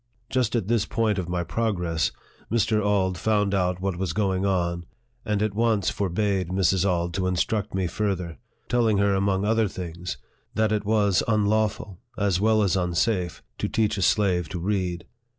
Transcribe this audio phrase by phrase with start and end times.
[0.31, 2.11] Just at this point of my progress,
[2.51, 2.83] Mr.
[2.83, 4.87] Auld found out what was going on,
[5.25, 6.83] and at once forbade Mrs.
[6.89, 10.17] Auld to instruct me further, telling her, among other things,
[10.55, 15.05] that it was unlawful, as well as unsafe, to teach a slave to read.